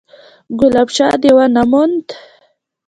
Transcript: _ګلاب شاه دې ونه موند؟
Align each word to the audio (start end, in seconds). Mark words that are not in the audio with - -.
_ګلاب 0.59 0.89
شاه 0.95 1.15
دې 1.21 1.31
ونه 1.35 1.63
موند؟ 1.71 2.05